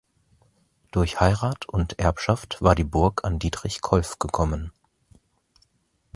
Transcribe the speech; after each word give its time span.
Durch 0.89 1.19
Heirat 1.21 1.69
und 1.69 1.99
Erbschaft 1.99 2.59
war 2.63 2.73
die 2.73 2.83
Burg 2.83 3.23
an 3.23 3.37
Dietrich 3.37 3.81
Kolff 3.81 4.17
gekommen. 4.17 4.71